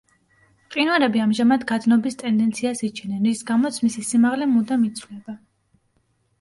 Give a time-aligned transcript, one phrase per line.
[0.69, 5.41] მყინვარები ამჟამად გადნობის ტენდენციას იჩენენ, რის გამოც მისი სიმაღლე მუდამ იცვლება.